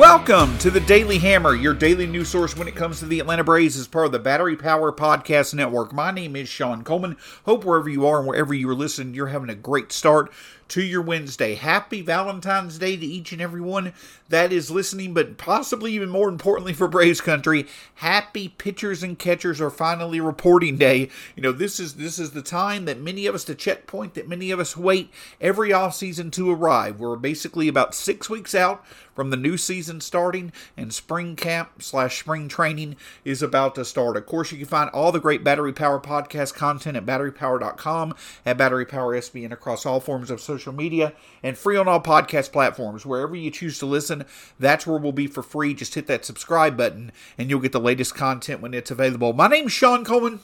Welcome 0.00 0.56
to 0.60 0.70
the 0.70 0.80
Daily 0.80 1.18
Hammer, 1.18 1.54
your 1.54 1.74
daily 1.74 2.06
news 2.06 2.30
source 2.30 2.56
when 2.56 2.66
it 2.66 2.74
comes 2.74 3.00
to 3.00 3.04
the 3.04 3.20
Atlanta 3.20 3.44
Braves 3.44 3.76
as 3.76 3.86
part 3.86 4.06
of 4.06 4.12
the 4.12 4.18
Battery 4.18 4.56
Power 4.56 4.90
Podcast 4.90 5.52
Network. 5.52 5.92
My 5.92 6.10
name 6.10 6.36
is 6.36 6.48
Shawn 6.48 6.82
Coleman. 6.84 7.18
Hope 7.44 7.66
wherever 7.66 7.86
you 7.86 8.06
are 8.06 8.16
and 8.16 8.26
wherever 8.26 8.54
you 8.54 8.66
are 8.70 8.74
listening, 8.74 9.12
you're 9.12 9.26
having 9.26 9.50
a 9.50 9.54
great 9.54 9.92
start 9.92 10.32
to 10.70 10.82
your 10.82 11.02
Wednesday. 11.02 11.54
Happy 11.54 12.00
Valentine's 12.00 12.78
Day 12.78 12.96
to 12.96 13.04
each 13.04 13.32
and 13.32 13.42
every 13.42 13.60
one 13.60 13.92
that 14.28 14.52
is 14.52 14.70
listening, 14.70 15.12
but 15.12 15.36
possibly 15.36 15.92
even 15.92 16.08
more 16.08 16.28
importantly 16.28 16.72
for 16.72 16.88
Braves 16.88 17.20
country, 17.20 17.66
happy 17.96 18.48
pitchers 18.48 19.02
and 19.02 19.18
catchers 19.18 19.60
are 19.60 19.70
finally 19.70 20.20
reporting 20.20 20.78
day. 20.78 21.10
You 21.34 21.42
know, 21.42 21.52
this 21.52 21.80
is 21.80 21.94
this 21.94 22.18
is 22.18 22.30
the 22.30 22.42
time 22.42 22.84
that 22.84 23.00
many 23.00 23.26
of 23.26 23.34
us 23.34 23.44
the 23.44 23.54
checkpoint 23.54 24.14
that 24.14 24.28
many 24.28 24.50
of 24.52 24.60
us 24.60 24.76
wait 24.76 25.10
every 25.40 25.70
offseason 25.70 26.30
to 26.32 26.50
arrive. 26.50 27.00
We're 27.00 27.16
basically 27.16 27.66
about 27.66 27.94
six 27.94 28.30
weeks 28.30 28.54
out 28.54 28.84
from 29.14 29.30
the 29.30 29.36
new 29.36 29.56
season 29.56 30.00
starting 30.00 30.52
and 30.76 30.94
spring 30.94 31.36
camp 31.36 31.82
slash 31.82 32.20
spring 32.20 32.48
training 32.48 32.96
is 33.24 33.42
about 33.42 33.74
to 33.74 33.84
start. 33.84 34.16
Of 34.16 34.26
course, 34.26 34.52
you 34.52 34.58
can 34.58 34.66
find 34.66 34.88
all 34.90 35.12
the 35.12 35.20
great 35.20 35.44
Battery 35.44 35.72
Power 35.72 36.00
podcast 36.00 36.54
content 36.54 36.96
at 36.96 37.04
batterypower.com, 37.04 38.14
at 38.46 38.56
Battery 38.56 38.86
Power 38.86 39.14
SBN 39.14 39.52
across 39.52 39.84
all 39.84 40.00
forms 40.00 40.30
of 40.30 40.40
social 40.40 40.59
social 40.60 40.72
media, 40.72 41.14
and 41.42 41.56
free 41.56 41.76
on 41.76 41.88
all 41.88 42.00
podcast 42.00 42.52
platforms. 42.52 43.06
Wherever 43.06 43.34
you 43.34 43.50
choose 43.50 43.78
to 43.78 43.86
listen, 43.86 44.24
that's 44.58 44.86
where 44.86 44.98
we'll 44.98 45.12
be 45.12 45.26
for 45.26 45.42
free. 45.42 45.74
Just 45.74 45.94
hit 45.94 46.06
that 46.06 46.24
subscribe 46.24 46.76
button, 46.76 47.12
and 47.38 47.48
you'll 47.48 47.60
get 47.60 47.72
the 47.72 47.80
latest 47.80 48.14
content 48.14 48.60
when 48.60 48.74
it's 48.74 48.90
available. 48.90 49.32
My 49.32 49.48
name's 49.48 49.72
Shawn 49.72 50.04
Coleman. 50.04 50.40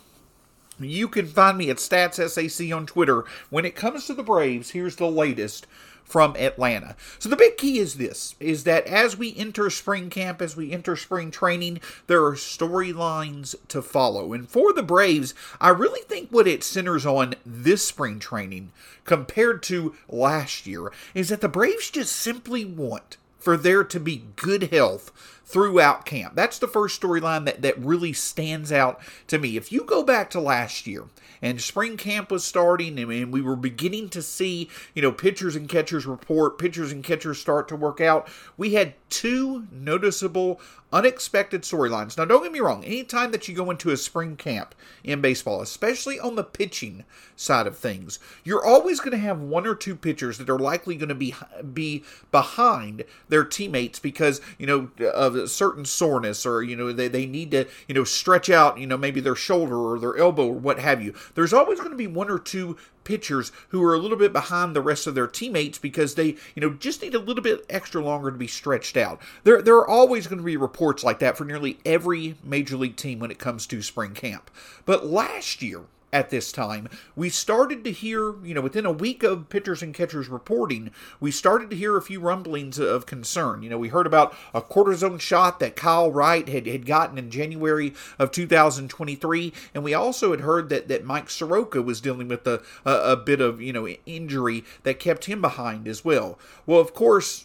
You 0.79 1.09
can 1.09 1.27
find 1.27 1.57
me 1.57 1.71
at 1.71 1.77
StatsSAC 1.77 2.75
on 2.75 2.87
Twitter. 2.87 3.25
When 3.51 3.65
it 3.65 3.75
comes 3.75 4.07
to 4.07 4.15
the 4.15 4.23
Braves, 4.23 4.71
here's 4.71 4.97
the 4.97 5.07
latest 5.11 5.67
from 6.07 6.37
Atlanta. 6.37 6.97
So 7.19 7.29
the 7.29 7.37
big 7.37 7.57
key 7.57 7.79
is 7.79 7.97
this 7.97 8.37
is 8.41 8.65
that 8.65 8.87
as 8.87 9.17
we 9.17 9.37
enter 9.37 9.69
spring 9.69 10.09
camp, 10.09 10.41
as 10.41 10.57
we 10.57 10.73
enter 10.73 10.97
spring 10.97 11.31
training, 11.31 11.81
there 12.07 12.25
are 12.25 12.35
storylines 12.35 13.55
to 13.69 13.83
follow. 13.83 14.33
And 14.33 14.49
for 14.49 14.73
the 14.73 14.83
Braves, 14.83 15.35
I 15.61 15.71
really 15.71 16.03
think 16.03 16.31
what 16.31 16.47
it 16.47 16.63
centers 16.63 17.05
on 17.05 17.35
this 17.45 17.85
spring 17.85 18.19
training 18.21 18.71
compared 19.05 19.63
to 19.65 19.95
last 20.09 20.67
year 20.67 20.93
is 21.15 21.29
that 21.29 21.41
the 21.41 21.49
Braves 21.49 21.91
just 21.91 22.15
simply 22.15 22.65
want 22.65 23.17
for 23.39 23.57
there 23.57 23.85
to 23.85 24.01
be 24.01 24.25
good 24.37 24.73
health 24.73 25.13
throughout 25.47 26.05
camp. 26.05 26.35
That's 26.35 26.59
the 26.59 26.69
first 26.69 27.01
storyline 27.01 27.45
that, 27.47 27.63
that 27.63 27.79
really 27.79 28.13
stands 28.13 28.73
out 28.73 29.01
to 29.29 29.39
me. 29.39 29.57
If 29.57 29.71
you 29.71 29.85
go 29.85 30.03
back 30.03 30.29
to 30.31 30.41
last 30.41 30.87
year, 30.87 31.05
and 31.43 31.61
spring 31.61 31.97
camp 31.97 32.31
was 32.31 32.45
starting 32.45 32.99
and 32.99 33.33
we 33.33 33.41
were 33.41 33.57
beginning 33.57 34.09
to 34.11 34.23
see 34.23 34.69
you 34.95 35.03
know 35.03 35.13
pitchers 35.13 35.57
and 35.57 35.69
catchers 35.69 36.07
report 36.07 36.59
pitchers 36.59 36.93
and 36.93 37.05
catchers 37.05 37.39
start 37.39 37.69
to 37.69 37.77
work 37.77 38.01
out 38.01 38.29
we 38.57 38.75
had 38.75 38.95
two 39.09 39.67
noticeable 39.71 40.61
unexpected 40.93 41.63
storylines 41.63 42.17
now 42.17 42.25
don't 42.25 42.43
get 42.43 42.53
me 42.53 42.61
wrong 42.61 42.85
anytime 42.85 43.31
that 43.33 43.49
you 43.49 43.55
go 43.55 43.71
into 43.71 43.91
a 43.91 43.97
spring 43.97 44.37
camp 44.37 44.75
in 45.05 45.21
baseball 45.21 45.61
especially 45.61 46.19
on 46.19 46.37
the 46.37 46.45
pitching 46.45 47.05
side 47.35 47.67
of 47.67 47.77
things 47.77 48.19
you're 48.45 48.65
always 48.65 49.01
going 49.01 49.11
to 49.11 49.19
have 49.19 49.41
one 49.41 49.67
or 49.67 49.75
two 49.75 49.95
pitchers 49.95 50.39
that 50.39 50.49
are 50.49 50.59
likely 50.59 50.97
going 50.97 51.09
to 51.09 51.15
be 51.15 51.35
be 51.73 52.03
behind 52.31 53.05
their 53.29 53.45
teammates 53.45 53.99
because 53.99 54.41
you 54.59 54.67
know 54.67 54.91
of 55.13 55.36
a 55.37 55.49
certain 55.49 55.85
soreness 55.85 56.45
or 56.47 56.63
you 56.63 56.77
know 56.77 56.93
they, 56.93 57.09
they 57.09 57.27
need 57.27 57.51
to 57.51 57.67
you 57.89 57.95
know 57.95 58.05
stretch 58.05 58.51
out 58.51 58.79
you 58.79 58.87
know 58.87 58.97
maybe 58.97 59.21
their 59.21 59.35
shoulder 59.35 59.77
or 59.77 59.99
their 59.99 60.17
elbow 60.17 60.49
or 60.49 60.55
what 60.55 60.79
have 60.79 61.03
you 61.03 61.15
there's 61.35 61.53
always 61.53 61.79
going 61.79 61.91
to 61.91 61.97
be 61.97 62.07
one 62.07 62.31
or 62.31 62.39
two 62.39 62.77
pitchers 63.07 63.53
who 63.69 63.83
are 63.83 63.95
a 63.95 63.99
little 63.99 64.19
bit 64.19 64.33
behind 64.33 64.75
the 64.75 64.83
rest 64.83 65.07
of 65.07 65.15
their 65.15 65.29
teammates 65.29 65.79
because 65.79 66.17
they, 66.17 66.37
you 66.55 66.61
know, 66.61 66.71
just 66.71 67.01
need 67.01 67.15
a 67.15 67.21
little 67.21 67.43
bit 67.43 67.65
extra 67.71 68.03
longer 68.03 68.31
to 68.31 68.37
be 68.37 68.49
stretched 68.49 68.97
out. 68.97 69.23
There, 69.45 69.63
there 69.63 69.77
are 69.77 69.89
always 69.89 70.27
going 70.27 70.39
to 70.39 70.45
be 70.45 70.57
reports 70.57 71.05
like 71.05 71.21
that 71.21 71.39
for 71.39 71.45
nearly 71.45 71.79
every 71.87 72.37
major 72.43 72.77
league 72.77 72.97
team 72.97 73.21
when 73.21 73.31
it 73.31 73.39
comes 73.39 73.67
to 73.69 73.81
spring 73.81 74.13
camp. 74.13 74.51
But 74.85 75.07
last 75.07 75.63
year, 75.63 75.83
at 76.17 76.31
this 76.31 76.51
time. 76.51 76.89
We 77.15 77.29
started 77.29 77.85
to 77.85 77.93
hear, 77.93 78.43
you 78.43 78.55
know, 78.55 78.63
within 78.63 78.87
a 78.87 78.91
week 78.91 79.23
of 79.23 79.51
pitchers 79.51 79.83
and 79.83 79.93
catchers 79.93 80.31
reporting, 80.31 80.91
we 81.21 81.31
started 81.31 81.69
to 81.69 81.77
hear 81.77 81.95
a 81.95 82.01
few 82.01 82.21
rumblings 82.21 82.79
of 82.79 83.05
concern. 83.05 83.63
You 83.63 83.69
know, 83.69 83.77
we 83.77 83.89
heard 83.89 84.07
about 84.07 84.35
a 84.55 84.63
cortisone 84.63 85.21
shot 85.21 85.61
that 85.61 85.77
Kyle 85.77 86.11
Wright 86.11 86.49
had, 86.49 86.67
had 86.67 86.87
gotten 86.87 87.19
in 87.19 87.31
January 87.31 87.93
of 88.19 88.31
2023, 88.31 89.53
and 89.75 89.85
we 89.85 89.93
also 89.93 90.31
had 90.31 90.41
heard 90.41 90.71
that, 90.71 90.89
that 90.89 91.05
Mike 91.05 91.29
Soroka 91.29 91.83
was 91.83 92.01
dealing 92.01 92.29
with 92.29 92.47
a, 92.47 92.63
a, 92.87 93.13
a 93.13 93.17
bit 93.17 93.43
of, 93.43 93.61
you 93.61 93.75
know, 93.75 93.87
injury 94.07 94.65
that 94.85 94.99
kept 94.99 95.27
him 95.27 95.43
behind 95.43 95.87
as 95.87 96.03
well. 96.03 96.39
Well, 96.65 96.81
of 96.81 96.95
course, 96.95 97.45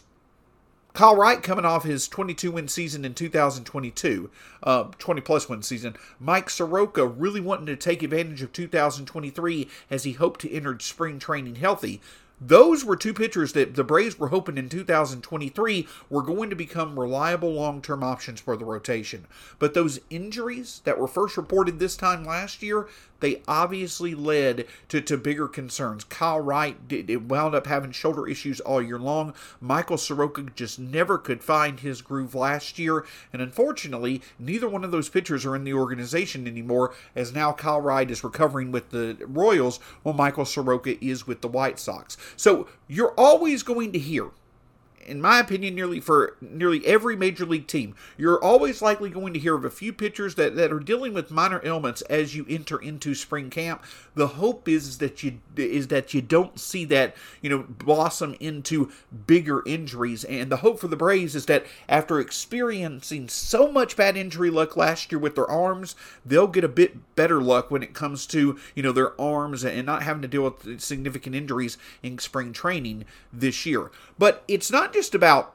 Kyle 0.94 1.16
Wright 1.16 1.42
coming 1.42 1.64
off 1.64 1.84
his 1.84 2.06
22 2.06 2.52
win 2.52 2.68
season 2.68 3.04
in 3.04 3.14
2022, 3.14 4.30
uh, 4.62 4.84
20 4.98 5.20
plus 5.22 5.48
win 5.48 5.62
season. 5.62 5.96
Mike 6.20 6.50
Soroka 6.50 7.06
really 7.06 7.40
wanting 7.40 7.66
to 7.66 7.76
take 7.76 8.02
advantage 8.02 8.42
of 8.42 8.52
2023 8.52 9.68
as 9.90 10.04
he 10.04 10.12
hoped 10.12 10.40
to 10.42 10.52
enter 10.52 10.78
spring 10.80 11.18
training 11.18 11.54
healthy. 11.54 12.00
Those 12.44 12.84
were 12.84 12.96
two 12.96 13.14
pitchers 13.14 13.52
that 13.52 13.76
the 13.76 13.84
Braves 13.84 14.18
were 14.18 14.28
hoping 14.28 14.58
in 14.58 14.68
2023 14.68 15.86
were 16.10 16.22
going 16.22 16.50
to 16.50 16.56
become 16.56 16.98
reliable 16.98 17.52
long 17.52 17.80
term 17.80 18.02
options 18.02 18.40
for 18.40 18.56
the 18.56 18.64
rotation. 18.64 19.26
But 19.60 19.74
those 19.74 20.00
injuries 20.10 20.82
that 20.84 20.98
were 20.98 21.06
first 21.06 21.36
reported 21.36 21.78
this 21.78 21.96
time 21.96 22.24
last 22.24 22.60
year, 22.60 22.88
they 23.20 23.40
obviously 23.46 24.16
led 24.16 24.66
to, 24.88 25.00
to 25.00 25.16
bigger 25.16 25.46
concerns. 25.46 26.02
Kyle 26.02 26.40
Wright 26.40 26.88
did, 26.88 27.08
it 27.08 27.22
wound 27.22 27.54
up 27.54 27.68
having 27.68 27.92
shoulder 27.92 28.26
issues 28.26 28.58
all 28.58 28.82
year 28.82 28.98
long. 28.98 29.32
Michael 29.60 29.96
Soroka 29.96 30.42
just 30.56 30.80
never 30.80 31.18
could 31.18 31.44
find 31.44 31.78
his 31.78 32.02
groove 32.02 32.34
last 32.34 32.80
year. 32.80 33.06
And 33.32 33.40
unfortunately, 33.40 34.22
neither 34.40 34.68
one 34.68 34.82
of 34.82 34.90
those 34.90 35.08
pitchers 35.08 35.46
are 35.46 35.54
in 35.54 35.62
the 35.62 35.72
organization 35.72 36.48
anymore, 36.48 36.92
as 37.14 37.32
now 37.32 37.52
Kyle 37.52 37.80
Wright 37.80 38.10
is 38.10 38.24
recovering 38.24 38.72
with 38.72 38.90
the 38.90 39.16
Royals 39.20 39.78
while 40.02 40.16
Michael 40.16 40.44
Soroka 40.44 41.02
is 41.02 41.24
with 41.24 41.42
the 41.42 41.48
White 41.48 41.78
Sox. 41.78 42.16
So 42.36 42.68
you're 42.88 43.14
always 43.16 43.62
going 43.62 43.92
to 43.92 43.98
hear 43.98 44.30
in 45.06 45.20
my 45.20 45.38
opinion, 45.40 45.74
nearly 45.74 46.00
for 46.00 46.36
nearly 46.40 46.84
every 46.86 47.16
major 47.16 47.44
league 47.44 47.66
team, 47.66 47.94
you're 48.16 48.42
always 48.42 48.82
likely 48.82 49.10
going 49.10 49.32
to 49.32 49.38
hear 49.38 49.54
of 49.54 49.64
a 49.64 49.70
few 49.70 49.92
pitchers 49.92 50.34
that, 50.36 50.56
that 50.56 50.72
are 50.72 50.80
dealing 50.80 51.14
with 51.14 51.30
minor 51.30 51.60
ailments 51.64 52.02
as 52.02 52.34
you 52.34 52.46
enter 52.48 52.78
into 52.78 53.14
spring 53.14 53.50
camp. 53.50 53.82
The 54.14 54.28
hope 54.28 54.68
is 54.68 54.98
that 54.98 55.22
you 55.22 55.40
is 55.56 55.88
that 55.88 56.14
you 56.14 56.22
don't 56.22 56.58
see 56.58 56.84
that 56.86 57.14
you 57.40 57.50
know 57.50 57.64
blossom 57.68 58.36
into 58.40 58.90
bigger 59.26 59.62
injuries. 59.66 60.24
And 60.24 60.50
the 60.50 60.58
hope 60.58 60.78
for 60.78 60.88
the 60.88 60.96
Braves 60.96 61.34
is 61.34 61.46
that 61.46 61.66
after 61.88 62.20
experiencing 62.20 63.28
so 63.28 63.70
much 63.70 63.96
bad 63.96 64.16
injury 64.16 64.50
luck 64.50 64.76
last 64.76 65.10
year 65.10 65.18
with 65.18 65.34
their 65.34 65.50
arms, 65.50 65.94
they'll 66.24 66.46
get 66.46 66.64
a 66.64 66.68
bit 66.68 67.14
better 67.16 67.40
luck 67.40 67.70
when 67.70 67.82
it 67.82 67.94
comes 67.94 68.26
to 68.28 68.58
you 68.74 68.82
know 68.82 68.92
their 68.92 69.20
arms 69.20 69.64
and 69.64 69.86
not 69.86 70.02
having 70.02 70.22
to 70.22 70.28
deal 70.28 70.42
with 70.42 70.80
significant 70.80 71.34
injuries 71.34 71.78
in 72.02 72.18
spring 72.18 72.52
training 72.52 73.04
this 73.32 73.66
year. 73.66 73.90
But 74.18 74.44
it's 74.46 74.70
not 74.70 74.91
just 74.92 75.14
about 75.14 75.54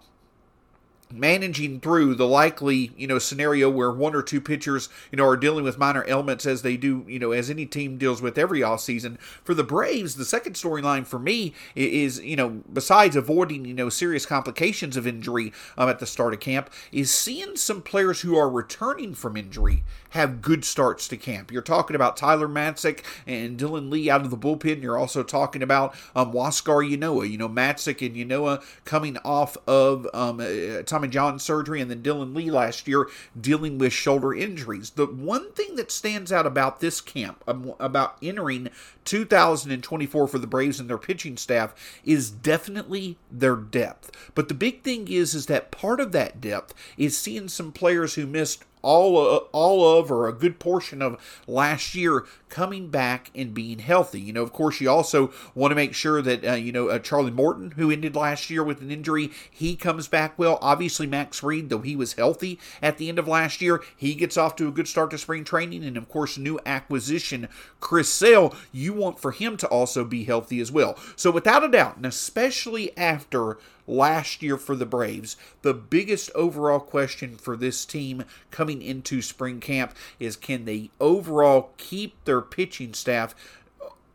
managing 1.12 1.80
through 1.80 2.14
the 2.16 2.28
likely 2.28 2.92
you 2.98 3.08
know 3.08 3.18
scenario 3.18 3.70
where 3.70 3.92
one 3.92 4.14
or 4.14 4.22
two 4.22 4.42
pitchers 4.42 4.90
you 5.12 5.18
know 5.18 5.26
are 5.26 5.38
dealing 5.38 5.64
with 5.64 5.78
minor 5.78 6.04
ailments 6.08 6.46
as 6.46 6.62
they 6.62 6.76
do 6.76 7.06
you 7.08 7.18
know 7.18 7.32
as 7.32 7.50
any 7.50 7.66
team 7.66 7.98
deals 7.98 8.22
with 8.22 8.38
every 8.38 8.62
off 8.62 8.82
season 8.82 9.18
for 9.44 9.54
the 9.54 9.64
braves 9.64 10.16
the 10.16 10.26
second 10.26 10.54
storyline 10.54 11.06
for 11.06 11.18
me 11.18 11.54
is 11.76 12.20
you 12.20 12.36
know 12.36 12.62
besides 12.72 13.16
avoiding 13.16 13.64
you 13.64 13.74
know 13.74 13.90
serious 13.90 14.26
complications 14.26 14.98
of 14.98 15.08
injury 15.08 15.54
um, 15.78 15.88
at 15.88 16.00
the 16.00 16.06
start 16.06 16.34
of 16.34 16.40
camp 16.40 16.70
is 16.92 17.10
seeing 17.10 17.56
some 17.56 17.82
players 17.82 18.22
who 18.22 18.36
are 18.38 18.50
returning 18.50 19.14
from 19.14 19.38
injury 19.38 19.84
have 20.12 20.42
good 20.42 20.64
starts 20.64 21.08
to 21.08 21.18
camp. 21.18 21.52
You're 21.52 21.62
talking 21.62 21.96
about 21.96 22.18
tyler 22.18 22.48
matzek 22.48 23.04
and 23.26 23.58
dylan 23.58 23.90
lee 23.90 24.10
out 24.10 24.22
of 24.22 24.32
the 24.32 24.38
bullpen. 24.38 24.82
You're 24.82 24.98
also 24.98 25.24
talking 25.24 25.62
about 25.62 25.96
um, 26.16 26.34
Huascar 26.34 26.88
Ynoa 26.90 27.30
you 27.30 27.38
know 27.38 27.50
matzek 27.50 28.06
and 28.06 28.16
Ynoa 28.16 28.64
coming 28.86 29.18
off 29.24 29.58
of 29.68 30.08
um, 30.14 30.40
uh, 30.40 30.84
Tommy 30.98 31.10
John 31.10 31.38
surgery, 31.38 31.80
and 31.80 31.92
then 31.92 32.02
Dylan 32.02 32.36
Lee 32.36 32.50
last 32.50 32.88
year 32.88 33.08
dealing 33.40 33.78
with 33.78 33.94
shoulder 33.94 34.34
injuries. 34.34 34.90
The 34.90 35.06
one 35.06 35.52
thing 35.52 35.76
that 35.76 35.92
stands 35.92 36.32
out 36.32 36.48
about 36.48 36.80
this 36.80 37.02
camp, 37.02 37.44
um, 37.48 37.76
about 37.80 38.18
entering 38.20 38.70
2024 39.06 40.28
for 40.28 40.40
the 40.40 40.48
Braves 40.48 40.80
and 40.80 40.90
their 40.90 40.98
pitching 40.98 41.38
staff, 41.38 41.76
is 42.04 42.32
definitely 42.32 43.20
their 43.30 43.56
depth. 43.56 44.10
But 44.34 44.48
the 44.48 44.56
big 44.56 44.82
thing 44.82 45.08
is, 45.08 45.36
is 45.36 45.46
that 45.46 45.70
part 45.70 46.00
of 46.00 46.14
that 46.14 46.42
depth 46.42 46.74
is 46.98 47.16
seeing 47.16 47.48
some 47.48 47.72
players 47.72 48.16
who 48.16 48.26
missed 48.26 48.64
all 48.88 49.20
of, 49.20 49.44
all 49.52 50.00
of 50.00 50.10
or 50.10 50.30
a 50.30 50.34
good 50.34 50.60
portion 50.60 51.02
of 51.02 51.20
last 51.46 51.94
year 51.94 52.26
coming 52.48 52.88
back 52.88 53.30
and 53.36 53.54
being 53.54 53.80
healthy. 53.80 54.22
You 54.22 54.32
know, 54.32 54.44
of 54.44 54.54
course, 54.54 54.80
you 54.80 54.90
also 54.90 55.34
want 55.54 55.72
to 55.72 55.76
make 55.76 55.94
sure 55.94 56.22
that 56.22 56.46
uh, 56.46 56.54
you 56.54 56.72
know 56.72 56.88
uh, 56.88 57.00
Charlie 57.00 57.32
Morton, 57.32 57.72
who 57.72 57.92
ended 57.92 58.16
last 58.16 58.50
year 58.50 58.64
with 58.64 58.82
an 58.82 58.90
injury, 58.90 59.30
he 59.52 59.76
comes 59.76 60.08
back 60.08 60.40
well. 60.40 60.58
Obviously, 60.62 61.06
Max 61.06 61.40
Fried, 61.40 61.70
though 61.70 61.82
he 61.82 61.98
was 61.98 62.14
healthy 62.14 62.60
at 62.82 62.98
the 62.98 63.10
end 63.10 63.20
of 63.20 63.28
last 63.28 63.62
year, 63.62 63.84
he 63.98 64.16
gets 64.16 64.38
off 64.38 64.56
to 64.56 64.70
a 64.70 64.72
good 64.72 64.88
start 64.88 65.12
to 65.12 65.18
spring 65.18 65.44
training, 65.44 65.84
and 65.84 65.98
of 65.98 66.08
course, 66.08 66.38
new 66.38 66.58
acquisition 66.66 67.50
Chris 67.82 68.08
Sale, 68.08 68.56
you 68.72 68.94
want 68.94 69.20
for 69.20 69.34
him 69.34 69.58
to 69.58 69.68
also 69.68 70.06
be 70.06 70.24
healthy 70.24 70.62
as 70.62 70.72
well. 70.72 70.98
So, 71.18 71.30
without 71.30 71.66
a 71.66 71.68
doubt, 71.68 71.98
and 71.98 72.06
especially 72.06 72.98
after 72.98 73.58
last 73.88 74.44
year 74.44 74.58
for 74.58 74.76
the 74.76 74.86
Braves. 74.86 75.38
The 75.62 75.74
biggest 75.74 76.30
overall 76.36 76.80
question 76.80 77.38
for 77.38 77.56
this 77.56 77.86
team 77.86 78.26
coming 78.52 78.82
into 78.82 79.22
spring 79.22 79.60
camp 79.60 79.96
is 80.20 80.36
can 80.36 80.66
they 80.66 80.92
overall 81.00 81.72
keep 81.78 82.24
their 82.26 82.42
pitching 82.42 82.94
staff 82.94 83.34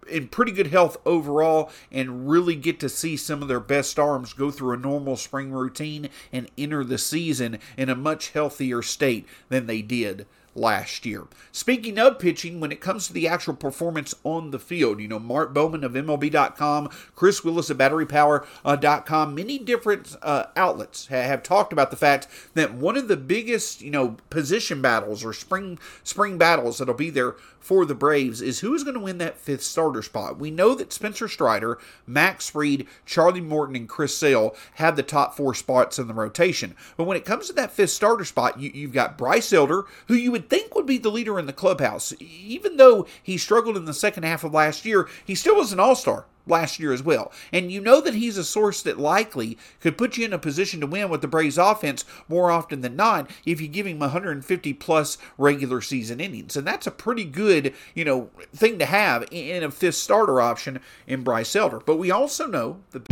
in 0.08 0.28
pretty 0.28 0.52
good 0.52 0.66
health 0.68 0.96
overall 1.06 1.70
and 1.90 2.28
really 2.28 2.56
get 2.56 2.80
to 2.80 2.88
see 2.88 3.16
some 3.16 3.40
of 3.40 3.48
their 3.48 3.60
best 3.60 3.98
arms 3.98 4.32
go 4.32 4.50
through 4.50 4.72
a 4.72 4.76
normal 4.76 5.16
spring 5.16 5.52
routine 5.52 6.08
and 6.32 6.50
enter 6.58 6.84
the 6.84 6.98
season 6.98 7.58
in 7.76 7.88
a 7.88 7.94
much 7.94 8.30
healthier 8.30 8.82
state 8.82 9.26
than 9.48 9.66
they 9.66 9.80
did 9.80 10.26
last 10.54 11.06
year. 11.06 11.26
Speaking 11.50 11.98
of 11.98 12.18
pitching, 12.18 12.60
when 12.60 12.72
it 12.72 12.80
comes 12.80 13.06
to 13.06 13.12
the 13.12 13.28
actual 13.28 13.54
performance 13.54 14.14
on 14.24 14.50
the 14.50 14.58
field, 14.58 15.00
you 15.00 15.08
know, 15.08 15.18
Mark 15.18 15.54
Bowman 15.54 15.84
of 15.84 15.92
MLB.com, 15.92 16.90
Chris 17.14 17.44
Willis 17.44 17.70
of 17.70 17.78
BatteryPower.com, 17.78 19.34
many 19.34 19.58
different 19.58 20.16
uh, 20.22 20.46
outlets 20.56 21.06
have 21.06 21.42
talked 21.42 21.72
about 21.72 21.90
the 21.90 21.96
fact 21.96 22.28
that 22.54 22.74
one 22.74 22.96
of 22.96 23.08
the 23.08 23.16
biggest, 23.16 23.80
you 23.80 23.90
know, 23.90 24.16
position 24.30 24.82
battles 24.82 25.24
or 25.24 25.32
spring 25.32 25.78
spring 26.02 26.38
battles 26.38 26.78
that'll 26.78 26.94
be 26.94 27.10
there 27.10 27.36
for 27.62 27.86
the 27.86 27.94
Braves 27.94 28.42
is 28.42 28.60
who's 28.60 28.82
going 28.82 28.94
to 28.94 29.00
win 29.00 29.18
that 29.18 29.38
fifth 29.38 29.62
starter 29.62 30.02
spot. 30.02 30.38
We 30.38 30.50
know 30.50 30.74
that 30.74 30.92
Spencer 30.92 31.28
Strider, 31.28 31.78
Max 32.06 32.50
Fried, 32.50 32.86
Charlie 33.06 33.40
Morton, 33.40 33.76
and 33.76 33.88
Chris 33.88 34.16
Sale 34.16 34.56
have 34.74 34.96
the 34.96 35.02
top 35.02 35.36
four 35.36 35.54
spots 35.54 35.98
in 35.98 36.08
the 36.08 36.14
rotation. 36.14 36.74
But 36.96 37.04
when 37.04 37.16
it 37.16 37.24
comes 37.24 37.46
to 37.46 37.52
that 37.54 37.70
fifth 37.70 37.90
starter 37.90 38.24
spot, 38.24 38.58
you, 38.58 38.86
have 38.86 38.92
got 38.92 39.16
Bryce 39.16 39.52
Elder, 39.52 39.84
who 40.08 40.14
you 40.14 40.32
would 40.32 40.41
think 40.48 40.74
would 40.74 40.86
be 40.86 40.98
the 40.98 41.10
leader 41.10 41.38
in 41.38 41.46
the 41.46 41.52
clubhouse. 41.52 42.12
Even 42.20 42.76
though 42.76 43.06
he 43.22 43.38
struggled 43.38 43.76
in 43.76 43.84
the 43.84 43.94
second 43.94 44.24
half 44.24 44.44
of 44.44 44.52
last 44.52 44.84
year, 44.84 45.08
he 45.24 45.34
still 45.34 45.56
was 45.56 45.72
an 45.72 45.80
all 45.80 45.94
star 45.94 46.26
last 46.46 46.78
year 46.78 46.92
as 46.92 47.02
well. 47.02 47.32
And 47.52 47.70
you 47.70 47.80
know 47.80 48.00
that 48.00 48.14
he's 48.14 48.36
a 48.36 48.44
source 48.44 48.82
that 48.82 48.98
likely 48.98 49.58
could 49.80 49.98
put 49.98 50.16
you 50.16 50.24
in 50.24 50.32
a 50.32 50.38
position 50.38 50.80
to 50.80 50.86
win 50.86 51.08
with 51.08 51.20
the 51.20 51.28
Braves 51.28 51.58
offense 51.58 52.04
more 52.28 52.50
often 52.50 52.80
than 52.80 52.96
not 52.96 53.30
if 53.46 53.60
you 53.60 53.68
give 53.68 53.86
him 53.86 53.98
150 53.98 54.72
plus 54.74 55.18
regular 55.38 55.80
season 55.80 56.20
innings. 56.20 56.56
And 56.56 56.66
that's 56.66 56.86
a 56.86 56.90
pretty 56.90 57.24
good, 57.24 57.74
you 57.94 58.04
know, 58.04 58.30
thing 58.54 58.78
to 58.78 58.86
have 58.86 59.26
in 59.30 59.62
a 59.62 59.70
fifth 59.70 59.96
starter 59.96 60.40
option 60.40 60.80
in 61.06 61.22
Bryce 61.22 61.54
Elder. 61.54 61.78
But 61.78 61.96
we 61.96 62.10
also 62.10 62.46
know 62.46 62.80
that 62.90 63.11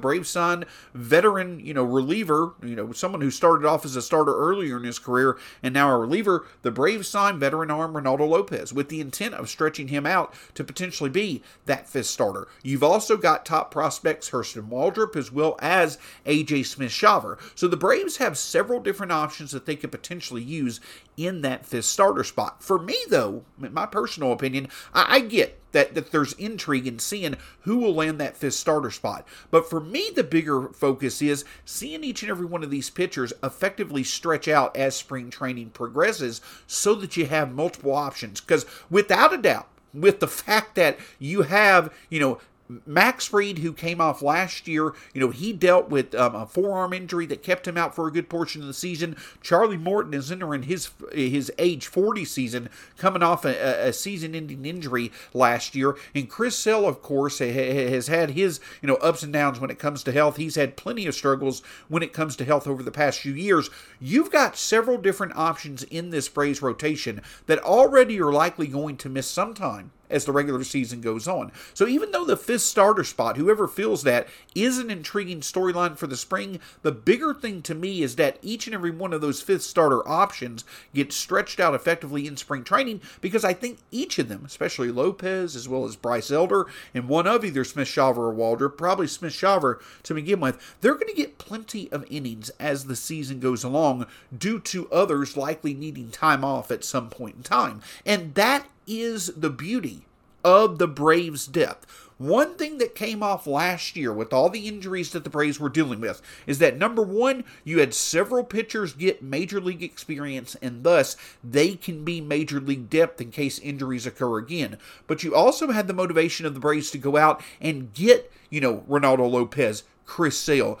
Brave 0.00 0.26
sign 0.26 0.64
veteran, 0.94 1.60
you 1.60 1.74
know, 1.74 1.84
reliever, 1.84 2.54
you 2.62 2.76
know, 2.76 2.92
someone 2.92 3.20
who 3.20 3.30
started 3.30 3.66
off 3.66 3.84
as 3.84 3.96
a 3.96 4.02
starter 4.02 4.34
earlier 4.36 4.76
in 4.76 4.84
his 4.84 4.98
career 4.98 5.38
and 5.62 5.74
now 5.74 5.90
a 5.90 5.98
reliever, 5.98 6.46
the 6.62 6.70
Braves 6.70 7.08
signed 7.08 7.40
veteran 7.40 7.70
arm 7.70 7.94
Reynaldo 7.94 8.28
Lopez 8.28 8.72
with 8.72 8.88
the 8.88 9.00
intent 9.00 9.34
of 9.34 9.48
stretching 9.48 9.88
him 9.88 10.06
out 10.06 10.34
to 10.54 10.64
potentially 10.64 11.10
be 11.10 11.42
that 11.66 11.88
fifth 11.88 12.06
starter. 12.06 12.48
You've 12.62 12.82
also 12.82 13.16
got 13.16 13.44
top 13.44 13.70
prospects 13.70 14.30
Hurston 14.30 14.68
Waldrep 14.68 15.16
as 15.16 15.32
well 15.32 15.56
as 15.60 15.98
AJ 16.24 16.66
Smith 16.66 16.90
Shawver. 16.90 17.38
So 17.54 17.68
the 17.68 17.76
Braves 17.76 18.18
have 18.18 18.38
several 18.38 18.80
different 18.80 19.12
options 19.12 19.52
that 19.52 19.66
they 19.66 19.76
could 19.76 19.92
potentially 19.92 20.42
use 20.42 20.80
in 21.16 21.40
that 21.42 21.66
fifth 21.66 21.86
starter 21.86 22.24
spot. 22.24 22.62
For 22.62 22.78
me, 22.78 22.96
though, 23.08 23.44
in 23.62 23.72
my 23.72 23.86
personal 23.86 24.32
opinion, 24.32 24.68
I, 24.92 25.16
I 25.16 25.20
get 25.20 25.60
that, 25.72 25.94
that 25.94 26.12
there's 26.12 26.32
intrigue 26.34 26.86
in 26.86 26.98
seeing 26.98 27.36
who 27.60 27.76
will 27.76 27.94
land 27.94 28.18
that 28.20 28.36
fifth 28.36 28.54
starter 28.54 28.90
spot. 28.90 29.26
But 29.50 29.68
for 29.68 29.80
me, 29.80 30.10
the 30.14 30.24
bigger 30.24 30.68
focus 30.68 31.20
is 31.20 31.44
seeing 31.64 32.04
each 32.04 32.22
and 32.22 32.30
every 32.30 32.46
one 32.46 32.62
of 32.62 32.70
these 32.70 32.90
pitchers 32.90 33.32
effectively 33.42 34.02
stretch 34.02 34.48
out 34.48 34.76
as 34.76 34.96
spring 34.96 35.30
training 35.30 35.70
progresses 35.70 36.40
so 36.66 36.94
that 36.96 37.16
you 37.16 37.26
have 37.26 37.52
multiple 37.52 37.94
options. 37.94 38.40
Because 38.40 38.66
without 38.90 39.34
a 39.34 39.38
doubt, 39.38 39.68
with 39.92 40.20
the 40.20 40.28
fact 40.28 40.74
that 40.74 40.98
you 41.18 41.42
have, 41.42 41.92
you 42.10 42.20
know, 42.20 42.40
Max 42.84 43.26
Fried, 43.26 43.58
who 43.58 43.72
came 43.72 44.00
off 44.00 44.22
last 44.22 44.66
year, 44.66 44.92
you 45.14 45.20
know, 45.20 45.30
he 45.30 45.52
dealt 45.52 45.88
with 45.88 46.14
um, 46.14 46.34
a 46.34 46.46
forearm 46.46 46.92
injury 46.92 47.26
that 47.26 47.42
kept 47.42 47.66
him 47.66 47.76
out 47.76 47.94
for 47.94 48.06
a 48.06 48.12
good 48.12 48.28
portion 48.28 48.60
of 48.60 48.66
the 48.66 48.74
season. 48.74 49.16
Charlie 49.40 49.76
Morton 49.76 50.14
is 50.14 50.32
entering 50.32 50.64
his 50.64 50.90
his 51.12 51.52
age 51.58 51.86
40 51.86 52.24
season, 52.24 52.68
coming 52.96 53.22
off 53.22 53.44
a, 53.44 53.88
a 53.88 53.92
season-ending 53.92 54.64
injury 54.64 55.12
last 55.32 55.74
year. 55.74 55.96
And 56.14 56.28
Chris 56.28 56.56
Sale, 56.56 56.86
of 56.86 57.02
course, 57.02 57.38
has 57.38 58.08
had 58.08 58.30
his 58.30 58.60
you 58.82 58.88
know 58.88 58.96
ups 58.96 59.22
and 59.22 59.32
downs 59.32 59.60
when 59.60 59.70
it 59.70 59.78
comes 59.78 60.02
to 60.04 60.12
health. 60.12 60.36
He's 60.36 60.56
had 60.56 60.76
plenty 60.76 61.06
of 61.06 61.14
struggles 61.14 61.62
when 61.88 62.02
it 62.02 62.12
comes 62.12 62.36
to 62.36 62.44
health 62.44 62.66
over 62.66 62.82
the 62.82 62.90
past 62.90 63.20
few 63.20 63.32
years. 63.32 63.70
You've 64.00 64.32
got 64.32 64.56
several 64.56 64.98
different 64.98 65.36
options 65.36 65.82
in 65.84 66.10
this 66.10 66.28
Braves 66.28 66.62
rotation 66.62 67.22
that 67.46 67.58
already 67.60 68.20
are 68.20 68.32
likely 68.32 68.66
going 68.66 68.96
to 68.98 69.08
miss 69.08 69.28
some 69.28 69.54
time 69.54 69.92
as 70.10 70.24
the 70.24 70.32
regular 70.32 70.64
season 70.64 71.00
goes 71.00 71.28
on. 71.28 71.52
So 71.74 71.86
even 71.86 72.10
though 72.10 72.24
the 72.24 72.36
fifth 72.36 72.62
starter 72.62 73.04
spot, 73.04 73.36
whoever 73.36 73.68
feels 73.68 74.02
that, 74.02 74.28
is 74.54 74.78
an 74.78 74.90
intriguing 74.90 75.40
storyline 75.40 75.96
for 75.96 76.06
the 76.06 76.16
spring, 76.16 76.60
the 76.82 76.92
bigger 76.92 77.34
thing 77.34 77.62
to 77.62 77.74
me 77.74 78.02
is 78.02 78.16
that 78.16 78.38
each 78.42 78.66
and 78.66 78.74
every 78.74 78.90
one 78.90 79.12
of 79.12 79.20
those 79.20 79.42
fifth 79.42 79.62
starter 79.62 80.06
options 80.08 80.64
gets 80.94 81.16
stretched 81.16 81.60
out 81.60 81.74
effectively 81.74 82.26
in 82.26 82.36
spring 82.36 82.64
training 82.64 83.00
because 83.20 83.44
I 83.44 83.52
think 83.52 83.78
each 83.90 84.18
of 84.18 84.28
them, 84.28 84.44
especially 84.44 84.90
Lopez 84.90 85.56
as 85.56 85.68
well 85.68 85.84
as 85.84 85.96
Bryce 85.96 86.30
Elder, 86.30 86.66
and 86.94 87.08
one 87.08 87.26
of 87.26 87.44
either 87.44 87.64
Smith 87.64 87.88
Shawver 87.88 88.18
or 88.18 88.34
Waldrep, 88.34 88.76
probably 88.76 89.06
Smith 89.06 89.32
Shawver 89.32 89.80
to 90.02 90.14
begin 90.14 90.40
with, 90.40 90.76
they're 90.80 90.94
going 90.94 91.08
to 91.08 91.14
get 91.14 91.38
plenty 91.38 91.90
of 91.92 92.06
innings 92.10 92.50
as 92.60 92.84
the 92.84 92.96
season 92.96 93.40
goes 93.40 93.64
along 93.64 94.06
due 94.36 94.60
to 94.60 94.90
others 94.90 95.36
likely 95.36 95.74
needing 95.74 96.10
time 96.10 96.44
off 96.44 96.70
at 96.70 96.84
some 96.84 97.08
point 97.08 97.36
in 97.36 97.42
time. 97.42 97.80
And 98.04 98.34
that 98.34 98.66
is 98.86 99.26
the 99.36 99.50
beauty 99.50 100.06
of 100.44 100.78
the 100.78 100.86
Braves' 100.86 101.46
depth. 101.46 101.86
One 102.18 102.54
thing 102.54 102.78
that 102.78 102.94
came 102.94 103.22
off 103.22 103.46
last 103.46 103.94
year 103.94 104.10
with 104.10 104.32
all 104.32 104.48
the 104.48 104.68
injuries 104.68 105.10
that 105.10 105.22
the 105.22 105.28
Braves 105.28 105.60
were 105.60 105.68
dealing 105.68 106.00
with 106.00 106.22
is 106.46 106.58
that 106.60 106.78
number 106.78 107.02
one, 107.02 107.44
you 107.62 107.80
had 107.80 107.92
several 107.92 108.42
pitchers 108.42 108.94
get 108.94 109.22
major 109.22 109.60
league 109.60 109.82
experience, 109.82 110.56
and 110.62 110.82
thus 110.82 111.16
they 111.44 111.74
can 111.74 112.04
be 112.04 112.22
major 112.22 112.58
league 112.58 112.88
depth 112.88 113.20
in 113.20 113.30
case 113.30 113.58
injuries 113.58 114.06
occur 114.06 114.38
again. 114.38 114.78
But 115.06 115.24
you 115.24 115.34
also 115.34 115.72
had 115.72 115.88
the 115.88 115.92
motivation 115.92 116.46
of 116.46 116.54
the 116.54 116.60
Braves 116.60 116.90
to 116.92 116.98
go 116.98 117.18
out 117.18 117.42
and 117.60 117.92
get, 117.92 118.32
you 118.48 118.62
know, 118.62 118.84
Reynaldo 118.88 119.30
Lopez, 119.30 119.82
Chris 120.06 120.38
Sale, 120.38 120.80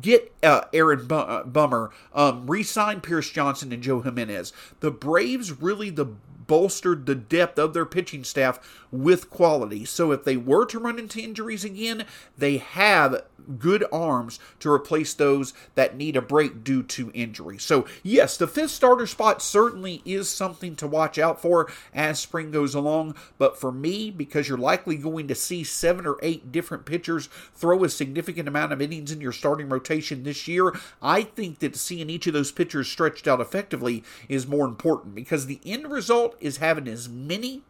get 0.00 0.32
uh, 0.42 0.62
Aaron 0.72 1.06
uh, 1.10 1.44
Bummer, 1.44 1.90
um, 2.12 2.50
re-sign 2.50 3.00
Pierce 3.00 3.30
Johnson 3.30 3.72
and 3.72 3.82
Joe 3.82 4.00
Jimenez. 4.00 4.52
The 4.80 4.90
Braves 4.90 5.52
really 5.52 5.90
the 5.90 6.06
bolstered 6.46 7.06
the 7.06 7.14
depth 7.14 7.58
of 7.58 7.74
their 7.74 7.86
pitching 7.86 8.24
staff 8.24 8.84
with 8.90 9.30
quality. 9.30 9.84
So 9.84 10.12
if 10.12 10.24
they 10.24 10.36
were 10.36 10.66
to 10.66 10.78
run 10.78 10.98
into 10.98 11.20
injuries 11.20 11.64
again, 11.64 12.04
they 12.36 12.58
have 12.58 13.22
good 13.58 13.84
arms 13.92 14.38
to 14.60 14.70
replace 14.70 15.14
those 15.14 15.54
that 15.74 15.96
need 15.96 16.16
a 16.16 16.22
break 16.22 16.64
due 16.64 16.82
to 16.82 17.10
injury. 17.14 17.58
So, 17.58 17.86
yes, 18.02 18.36
the 18.36 18.46
fifth 18.46 18.70
starter 18.70 19.06
spot 19.06 19.40
certainly 19.40 20.02
is 20.04 20.28
something 20.28 20.74
to 20.76 20.86
watch 20.86 21.18
out 21.18 21.40
for 21.40 21.70
as 21.94 22.18
spring 22.18 22.50
goes 22.50 22.74
along. 22.74 23.14
But 23.38 23.58
for 23.58 23.70
me, 23.70 24.10
because 24.10 24.48
you're 24.48 24.58
likely 24.58 24.96
going 24.96 25.28
to 25.28 25.34
see 25.34 25.64
seven 25.64 26.06
or 26.06 26.18
eight 26.22 26.50
different 26.50 26.86
pitchers 26.86 27.28
throw 27.54 27.84
a 27.84 27.88
significant 27.88 28.48
amount 28.48 28.72
of 28.72 28.82
innings 28.82 29.12
in 29.12 29.20
your 29.20 29.32
starting 29.32 29.68
rotation 29.68 30.22
this 30.22 30.48
year, 30.48 30.72
I 31.00 31.22
think 31.22 31.60
that 31.60 31.76
seeing 31.76 32.10
each 32.10 32.26
of 32.26 32.32
those 32.32 32.52
pitchers 32.52 32.88
stretched 32.88 33.28
out 33.28 33.40
effectively 33.40 34.02
is 34.28 34.46
more 34.46 34.66
important 34.66 35.14
because 35.14 35.46
the 35.46 35.60
end 35.64 35.90
result 35.90 36.35
is 36.40 36.58
having 36.58 36.88
as 36.88 37.08
many 37.08 37.62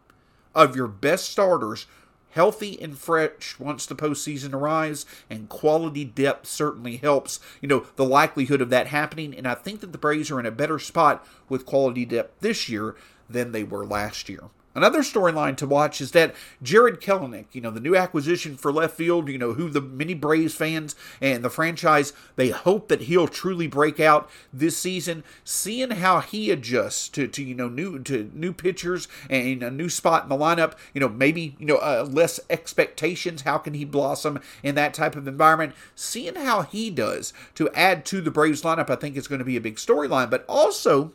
of 0.55 0.75
your 0.75 0.87
best 0.87 1.29
starters 1.29 1.85
healthy 2.31 2.79
and 2.81 2.97
fresh 2.97 3.57
once 3.59 3.85
the 3.85 3.95
postseason 3.95 4.53
arrives, 4.53 5.05
and 5.29 5.49
quality 5.49 6.05
depth 6.05 6.45
certainly 6.45 6.97
helps, 6.97 7.39
you 7.61 7.67
know, 7.67 7.87
the 7.95 8.05
likelihood 8.05 8.61
of 8.61 8.69
that 8.69 8.87
happening. 8.87 9.33
And 9.33 9.47
I 9.47 9.55
think 9.55 9.79
that 9.79 9.91
the 9.91 9.97
Braves 9.97 10.29
are 10.29 10.39
in 10.39 10.45
a 10.45 10.51
better 10.51 10.77
spot 10.77 11.25
with 11.49 11.65
quality 11.65 12.05
depth 12.05 12.39
this 12.41 12.69
year 12.69 12.95
than 13.27 13.53
they 13.53 13.63
were 13.63 13.85
last 13.85 14.29
year. 14.29 14.43
Another 14.77 14.99
storyline 14.99 15.57
to 15.57 15.65
watch 15.65 15.99
is 15.99 16.11
that 16.11 16.35
Jarred 16.61 17.01
Kelenic, 17.01 17.45
you 17.51 17.61
know, 17.61 17.71
the 17.71 17.79
new 17.79 17.95
acquisition 17.95 18.55
for 18.55 18.71
left 18.71 18.95
field, 18.95 19.27
you 19.27 19.39
know, 19.39 19.53
who 19.53 19.71
the 19.71 19.81
many 19.81 20.13
Braves 20.13 20.53
fans 20.53 20.95
and 21.19 21.43
the 21.43 21.49
franchise, 21.49 22.13
they 22.35 22.49
hope 22.49 22.87
that 22.87 23.01
he'll 23.01 23.27
truly 23.27 23.65
break 23.65 23.99
out 23.99 24.29
this 24.53 24.77
season. 24.77 25.23
Seeing 25.43 25.89
how 25.89 26.19
he 26.19 26.51
adjusts 26.51 27.09
to, 27.09 27.27
to 27.27 27.43
you 27.43 27.55
know, 27.55 27.67
new 27.69 27.97
to 28.03 28.29
new 28.35 28.53
pitchers 28.53 29.07
and 29.31 29.63
a 29.63 29.71
new 29.71 29.89
spot 29.89 30.21
in 30.21 30.29
the 30.29 30.37
lineup, 30.37 30.73
you 30.93 31.01
know, 31.01 31.09
maybe, 31.09 31.55
you 31.57 31.65
know, 31.65 31.77
uh, 31.77 32.07
less 32.07 32.39
expectations. 32.47 33.41
How 33.41 33.57
can 33.57 33.73
he 33.73 33.83
blossom 33.83 34.39
in 34.61 34.75
that 34.75 34.93
type 34.93 35.15
of 35.15 35.27
environment? 35.27 35.73
Seeing 35.95 36.35
how 36.35 36.61
he 36.61 36.91
does 36.91 37.33
to 37.55 37.67
add 37.71 38.05
to 38.05 38.21
the 38.21 38.29
Braves 38.29 38.61
lineup, 38.61 38.91
I 38.91 38.95
think 38.95 39.17
is 39.17 39.27
going 39.27 39.39
to 39.39 39.45
be 39.45 39.57
a 39.57 39.61
big 39.61 39.77
storyline. 39.77 40.29
But 40.29 40.45
also, 40.47 41.13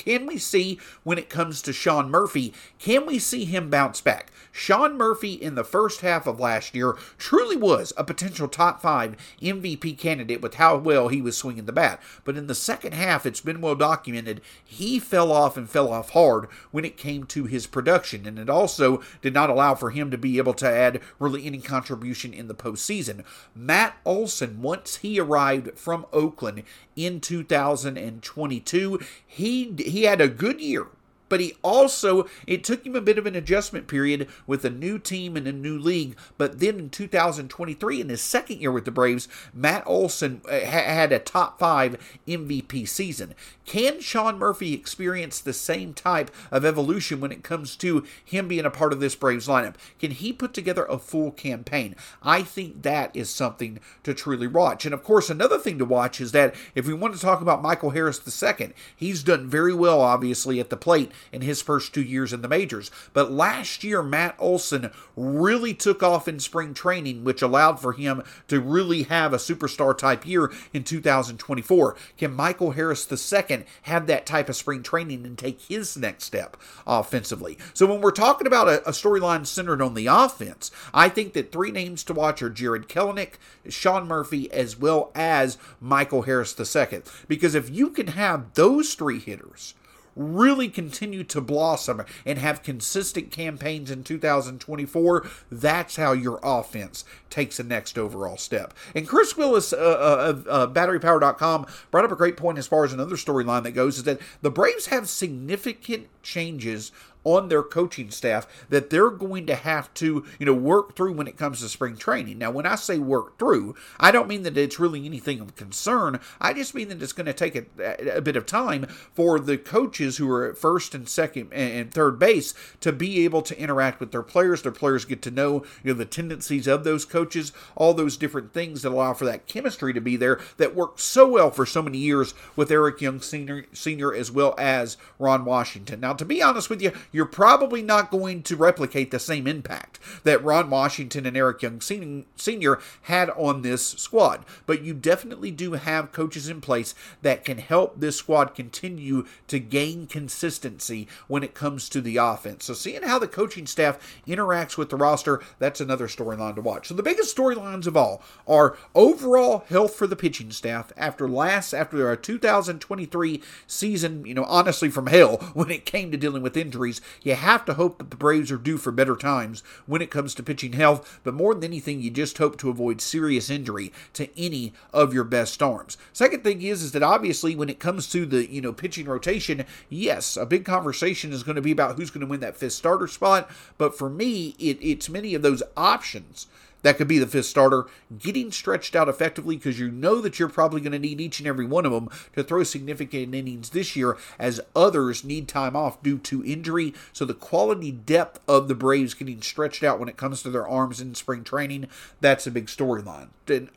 can 0.00 0.24
we 0.24 0.38
see 0.38 0.80
when 1.02 1.18
it 1.18 1.28
comes 1.28 1.60
to 1.60 1.74
Sean 1.74 2.10
Murphy, 2.10 2.54
can 2.78 3.04
we 3.04 3.18
see 3.18 3.44
him 3.44 3.68
bounce 3.68 4.00
back? 4.00 4.32
Sean 4.50 4.96
Murphy 4.96 5.34
in 5.34 5.56
the 5.56 5.62
first 5.62 6.00
half 6.00 6.26
of 6.26 6.40
last 6.40 6.74
year 6.74 6.96
truly 7.18 7.56
was 7.56 7.92
a 7.96 8.02
potential 8.02 8.48
top 8.48 8.80
five 8.80 9.14
MVP 9.42 9.98
candidate 9.98 10.40
with 10.40 10.54
how 10.54 10.76
well 10.76 11.08
he 11.08 11.20
was 11.20 11.36
swinging 11.36 11.66
the 11.66 11.72
bat. 11.72 12.00
But 12.24 12.38
in 12.38 12.46
the 12.46 12.54
second 12.54 12.94
half, 12.94 13.26
it's 13.26 13.42
been 13.42 13.60
well 13.60 13.74
documented, 13.74 14.40
he 14.64 14.98
fell 14.98 15.30
off 15.30 15.58
and 15.58 15.68
fell 15.68 15.92
off 15.92 16.10
hard 16.10 16.46
when 16.70 16.86
it 16.86 16.96
came 16.96 17.24
to 17.24 17.44
his 17.44 17.66
production. 17.66 18.26
And 18.26 18.38
it 18.38 18.48
also 18.48 19.02
did 19.20 19.34
not 19.34 19.50
allow 19.50 19.74
for 19.74 19.90
him 19.90 20.10
to 20.10 20.18
be 20.18 20.38
able 20.38 20.54
to 20.54 20.68
add 20.68 21.00
really 21.18 21.44
any 21.44 21.58
contribution 21.58 22.32
in 22.32 22.48
the 22.48 22.54
postseason. 22.54 23.22
Matt 23.54 23.96
Olson, 24.06 24.62
once 24.62 24.96
he 24.96 25.20
arrived 25.20 25.78
from 25.78 26.06
Oakland 26.12 26.62
in 26.96 27.20
2022, 27.20 29.00
he 29.26 29.66
he 29.90 30.04
had 30.04 30.20
a 30.20 30.28
good 30.28 30.60
year 30.60 30.86
but 31.30 31.40
he 31.40 31.54
also, 31.62 32.28
it 32.46 32.62
took 32.62 32.84
him 32.84 32.94
a 32.94 33.00
bit 33.00 33.16
of 33.16 33.24
an 33.24 33.36
adjustment 33.36 33.86
period 33.88 34.28
with 34.46 34.64
a 34.64 34.70
new 34.70 34.98
team 34.98 35.36
and 35.36 35.46
a 35.46 35.52
new 35.52 35.78
league. 35.78 36.16
But 36.36 36.58
then 36.58 36.78
in 36.78 36.90
2023, 36.90 38.00
in 38.00 38.08
his 38.10 38.20
second 38.20 38.60
year 38.60 38.72
with 38.72 38.84
the 38.84 38.90
Braves, 38.90 39.28
Matt 39.54 39.84
Olson 39.86 40.42
uh, 40.50 40.60
had 40.60 41.12
a 41.12 41.18
top 41.18 41.58
five 41.58 41.96
MVP 42.28 42.86
season. 42.86 43.34
Can 43.64 44.00
Sean 44.00 44.38
Murphy 44.38 44.74
experience 44.74 45.38
the 45.38 45.52
same 45.52 45.94
type 45.94 46.32
of 46.50 46.64
evolution 46.64 47.20
when 47.20 47.30
it 47.30 47.44
comes 47.44 47.76
to 47.76 48.04
him 48.24 48.48
being 48.48 48.64
a 48.64 48.70
part 48.70 48.92
of 48.92 48.98
this 48.98 49.14
Braves 49.14 49.46
lineup? 49.46 49.76
Can 50.00 50.10
he 50.10 50.32
put 50.32 50.52
together 50.52 50.84
a 50.86 50.98
full 50.98 51.30
campaign? 51.30 51.94
I 52.20 52.42
think 52.42 52.82
that 52.82 53.14
is 53.14 53.30
something 53.30 53.78
to 54.02 54.12
truly 54.12 54.48
watch. 54.48 54.84
And 54.84 54.92
of 54.92 55.04
course, 55.04 55.30
another 55.30 55.58
thing 55.58 55.78
to 55.78 55.84
watch 55.84 56.20
is 56.20 56.32
that 56.32 56.56
if 56.74 56.88
we 56.88 56.94
want 56.94 57.14
to 57.14 57.20
talk 57.20 57.40
about 57.40 57.62
Michael 57.62 57.90
Harris 57.90 58.20
II, 58.42 58.72
he's 58.96 59.22
done 59.22 59.48
very 59.48 59.72
well, 59.72 60.00
obviously, 60.00 60.58
at 60.58 60.70
the 60.70 60.76
plate 60.76 61.12
in 61.32 61.42
his 61.42 61.62
first 61.62 61.94
two 61.94 62.02
years 62.02 62.32
in 62.32 62.42
the 62.42 62.48
majors. 62.48 62.90
But 63.12 63.32
last 63.32 63.84
year, 63.84 64.02
Matt 64.02 64.36
Olson 64.38 64.90
really 65.16 65.74
took 65.74 66.02
off 66.02 66.28
in 66.28 66.40
spring 66.40 66.74
training, 66.74 67.24
which 67.24 67.42
allowed 67.42 67.80
for 67.80 67.92
him 67.92 68.22
to 68.48 68.60
really 68.60 69.04
have 69.04 69.32
a 69.32 69.38
superstar 69.38 69.96
type 69.96 70.26
year 70.26 70.52
in 70.72 70.84
2024. 70.84 71.96
Can 72.16 72.34
Michael 72.34 72.72
Harris 72.72 73.10
II 73.10 73.64
have 73.82 74.06
that 74.06 74.26
type 74.26 74.48
of 74.48 74.56
spring 74.56 74.82
training 74.82 75.24
and 75.26 75.36
take 75.36 75.60
his 75.62 75.96
next 75.96 76.24
step 76.24 76.56
offensively? 76.86 77.58
So 77.74 77.86
when 77.86 78.00
we're 78.00 78.10
talking 78.10 78.46
about 78.46 78.68
a, 78.68 78.86
a 78.88 78.92
storyline 78.92 79.46
centered 79.46 79.82
on 79.82 79.94
the 79.94 80.06
offense, 80.06 80.70
I 80.92 81.08
think 81.08 81.32
that 81.34 81.52
three 81.52 81.70
names 81.70 82.04
to 82.04 82.14
watch 82.14 82.42
are 82.42 82.50
Jarred 82.50 82.88
Kelenic, 82.88 83.34
Sean 83.68 84.06
Murphy, 84.06 84.50
as 84.52 84.78
well 84.78 85.10
as 85.14 85.58
Michael 85.80 86.22
Harris 86.22 86.58
II. 86.58 87.02
Because 87.28 87.54
if 87.54 87.70
you 87.70 87.90
can 87.90 88.08
have 88.08 88.54
those 88.54 88.94
three 88.94 89.18
hitters 89.18 89.74
really 90.16 90.68
continue 90.68 91.24
to 91.24 91.40
blossom 91.40 92.02
and 92.24 92.38
have 92.38 92.62
consistent 92.62 93.30
campaigns 93.30 93.90
in 93.90 94.04
2024, 94.04 95.26
that's 95.50 95.96
how 95.96 96.12
your 96.12 96.40
offense 96.42 97.04
takes 97.28 97.56
the 97.56 97.64
next 97.64 97.98
overall 97.98 98.36
step. 98.36 98.74
And 98.94 99.08
Chris 99.08 99.36
Willis 99.36 99.72
uh, 99.72 99.76
uh, 99.76 100.30
of 100.30 100.48
uh, 100.48 100.66
BatteryPower.com 100.72 101.66
brought 101.90 102.04
up 102.04 102.12
a 102.12 102.16
great 102.16 102.36
point 102.36 102.58
as 102.58 102.66
far 102.66 102.84
as 102.84 102.92
another 102.92 103.16
storyline 103.16 103.62
that 103.62 103.72
goes 103.72 103.98
is 103.98 104.04
that 104.04 104.20
the 104.42 104.50
Braves 104.50 104.86
have 104.86 105.08
significant 105.08 106.08
changes 106.22 106.92
on 107.24 107.48
their 107.48 107.62
coaching 107.62 108.10
staff 108.10 108.46
that 108.68 108.90
they're 108.90 109.10
going 109.10 109.46
to 109.46 109.54
have 109.54 109.92
to, 109.94 110.24
you 110.38 110.46
know, 110.46 110.54
work 110.54 110.96
through 110.96 111.12
when 111.12 111.26
it 111.26 111.36
comes 111.36 111.60
to 111.60 111.68
spring 111.68 111.96
training. 111.96 112.38
Now, 112.38 112.50
when 112.50 112.66
I 112.66 112.76
say 112.76 112.98
work 112.98 113.38
through, 113.38 113.74
I 113.98 114.10
don't 114.10 114.28
mean 114.28 114.42
that 114.44 114.56
it's 114.56 114.80
really 114.80 115.04
anything 115.04 115.40
of 115.40 115.56
concern. 115.56 116.20
I 116.40 116.52
just 116.52 116.74
mean 116.74 116.88
that 116.88 117.02
it's 117.02 117.12
going 117.12 117.26
to 117.26 117.32
take 117.32 117.56
a, 117.56 118.16
a 118.16 118.20
bit 118.20 118.36
of 118.36 118.46
time 118.46 118.86
for 119.14 119.38
the 119.38 119.58
coaches 119.58 120.16
who 120.16 120.30
are 120.30 120.48
at 120.48 120.58
first 120.58 120.94
and 120.94 121.08
second 121.08 121.52
and 121.52 121.92
third 121.92 122.18
base 122.18 122.54
to 122.80 122.92
be 122.92 123.24
able 123.24 123.42
to 123.42 123.58
interact 123.58 124.00
with 124.00 124.12
their 124.12 124.22
players. 124.22 124.62
Their 124.62 124.72
players 124.72 125.04
get 125.04 125.22
to 125.22 125.30
know, 125.30 125.64
you 125.82 125.92
know, 125.92 125.94
the 125.94 126.04
tendencies 126.04 126.66
of 126.66 126.84
those 126.84 127.04
coaches, 127.04 127.52
all 127.76 127.94
those 127.94 128.16
different 128.16 128.52
things 128.52 128.82
that 128.82 128.92
allow 128.92 129.12
for 129.14 129.24
that 129.26 129.46
chemistry 129.46 129.92
to 129.92 130.00
be 130.00 130.16
there 130.16 130.40
that 130.56 130.74
worked 130.74 131.00
so 131.00 131.28
well 131.28 131.50
for 131.50 131.66
so 131.66 131.82
many 131.82 131.98
years 131.98 132.34
with 132.56 132.70
Eric 132.70 133.00
Young 133.00 133.20
Sr. 133.20 133.66
Senior 133.72 134.14
as 134.14 134.30
well 134.30 134.54
as 134.58 134.96
Ron 135.18 135.44
Washington. 135.44 136.00
Now, 136.00 136.12
to 136.14 136.24
be 136.24 136.42
honest 136.42 136.70
with 136.70 136.82
you, 136.82 136.92
you're 137.12 137.26
probably 137.26 137.82
not 137.82 138.10
going 138.10 138.42
to 138.44 138.56
replicate 138.56 139.10
the 139.10 139.18
same 139.18 139.46
impact 139.46 139.98
that 140.24 140.42
Ron 140.44 140.70
Washington 140.70 141.26
and 141.26 141.36
Eric 141.36 141.62
Young 141.62 141.80
Sr. 141.80 142.80
had 143.02 143.30
on 143.30 143.62
this 143.62 143.86
squad. 143.86 144.44
But 144.66 144.82
you 144.82 144.94
definitely 144.94 145.50
do 145.50 145.72
have 145.72 146.12
coaches 146.12 146.48
in 146.48 146.60
place 146.60 146.94
that 147.22 147.44
can 147.44 147.58
help 147.58 147.98
this 148.00 148.16
squad 148.16 148.54
continue 148.54 149.26
to 149.48 149.58
gain 149.58 150.06
consistency 150.06 151.08
when 151.28 151.42
it 151.42 151.54
comes 151.54 151.88
to 151.90 152.00
the 152.00 152.16
offense. 152.16 152.64
So 152.64 152.74
seeing 152.74 153.02
how 153.02 153.18
the 153.18 153.28
coaching 153.28 153.66
staff 153.66 154.20
interacts 154.26 154.76
with 154.76 154.90
the 154.90 154.96
roster, 154.96 155.40
that's 155.58 155.80
another 155.80 156.08
storyline 156.08 156.54
to 156.54 156.60
watch. 156.60 156.88
So 156.88 156.94
the 156.94 157.02
biggest 157.02 157.36
storylines 157.36 157.86
of 157.86 157.96
all 157.96 158.22
are 158.46 158.76
overall 158.94 159.64
health 159.68 159.94
for 159.94 160.06
the 160.06 160.16
pitching 160.16 160.50
staff 160.50 160.92
after 160.96 161.28
last 161.28 161.74
after 161.74 162.06
our 162.06 162.16
2023 162.16 163.42
season, 163.66 164.24
you 164.24 164.34
know, 164.34 164.44
honestly 164.44 164.90
from 164.90 165.06
hell 165.06 165.36
when 165.54 165.70
it 165.70 165.86
came 165.86 166.10
to 166.10 166.16
dealing 166.16 166.42
with 166.42 166.56
injuries 166.56 166.99
You 167.22 167.34
have 167.34 167.64
to 167.66 167.74
hope 167.74 167.98
that 167.98 168.10
the 168.10 168.16
Braves 168.16 168.50
are 168.50 168.56
due 168.56 168.78
for 168.78 168.90
better 168.90 169.16
times 169.16 169.62
when 169.86 170.02
it 170.02 170.10
comes 170.10 170.34
to 170.34 170.42
pitching 170.42 170.72
health, 170.72 171.20
but 171.24 171.34
more 171.34 171.54
than 171.54 171.64
anything, 171.64 172.00
you 172.00 172.10
just 172.10 172.38
hope 172.38 172.58
to 172.58 172.70
avoid 172.70 173.00
serious 173.00 173.50
injury 173.50 173.92
to 174.14 174.28
any 174.38 174.72
of 174.92 175.14
your 175.14 175.24
best 175.24 175.62
arms. 175.62 175.96
Second 176.12 176.44
thing 176.44 176.62
is 176.62 176.82
is 176.82 176.92
that 176.92 177.02
obviously 177.02 177.54
when 177.54 177.68
it 177.68 177.78
comes 177.80 178.08
to 178.10 178.26
the, 178.26 178.50
you 178.50 178.60
know, 178.60 178.72
pitching 178.72 179.06
rotation, 179.06 179.64
yes, 179.88 180.36
a 180.36 180.46
big 180.46 180.64
conversation 180.64 181.32
is 181.32 181.42
going 181.42 181.56
to 181.56 181.62
be 181.62 181.72
about 181.72 181.96
who's 181.96 182.10
going 182.10 182.20
to 182.20 182.26
win 182.26 182.40
that 182.40 182.56
fifth 182.56 182.72
starter 182.72 183.06
spot, 183.06 183.50
but 183.78 183.96
for 183.96 184.10
me, 184.10 184.54
it, 184.58 184.78
it's 184.80 185.08
many 185.08 185.34
of 185.34 185.42
those 185.42 185.62
options 185.76 186.46
that 186.82 186.96
could 186.96 187.08
be 187.08 187.18
the 187.18 187.26
fifth 187.26 187.46
starter, 187.46 187.86
getting 188.18 188.50
stretched 188.52 188.96
out 188.96 189.08
effectively 189.08 189.56
because 189.56 189.78
you 189.78 189.90
know 189.90 190.20
that 190.20 190.38
you're 190.38 190.48
probably 190.48 190.80
going 190.80 190.92
to 190.92 190.98
need 190.98 191.20
each 191.20 191.38
and 191.38 191.48
every 191.48 191.66
one 191.66 191.86
of 191.86 191.92
them 191.92 192.08
to 192.34 192.42
throw 192.42 192.62
significant 192.62 193.34
innings 193.34 193.70
this 193.70 193.96
year 193.96 194.16
as 194.38 194.60
others 194.74 195.24
need 195.24 195.48
time 195.48 195.76
off 195.76 196.02
due 196.02 196.18
to 196.18 196.44
injury. 196.44 196.94
So 197.12 197.24
the 197.24 197.34
quality 197.34 197.92
depth 197.92 198.40
of 198.48 198.68
the 198.68 198.74
Braves 198.74 199.14
getting 199.14 199.42
stretched 199.42 199.82
out 199.82 199.98
when 199.98 200.08
it 200.08 200.16
comes 200.16 200.42
to 200.42 200.50
their 200.50 200.66
arms 200.66 201.00
in 201.00 201.14
spring 201.14 201.44
training, 201.44 201.88
that's 202.20 202.46
a 202.46 202.50
big 202.50 202.66
storyline. 202.66 203.28